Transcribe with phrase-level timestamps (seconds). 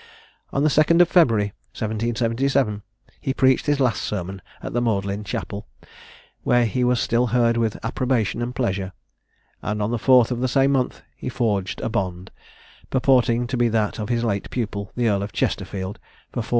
[0.51, 2.81] On the 2nd of February 1777,
[3.19, 5.67] he preached his last sermon at the Magdalen Chapel,
[6.41, 8.93] where he was still heard with approbation and pleasure;
[9.61, 12.31] and on the 4th of the same month he forged a bond,
[12.89, 15.99] purporting to be that of his late pupil, the Earl of Chesterfield,
[16.31, 16.49] for 4200_l.